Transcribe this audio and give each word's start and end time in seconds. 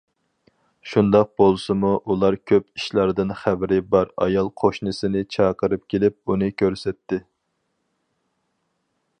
شۇنداق 0.91 1.27
بولسىمۇ 1.41 1.91
ئۇلار 2.13 2.37
كۆپ 2.51 2.65
ئىشلاردىن 2.81 3.33
خەۋىرى 3.41 3.79
بار 3.97 4.11
ئايال 4.25 4.51
قوشنىسىنى 4.63 5.23
چاقىرىپ 5.37 5.87
كېلىپ 5.95 6.19
ئۇنى 6.35 6.51
كۆرسەتتى. 6.63 7.25